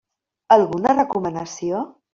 [0.55, 1.89] Alguna recomanació?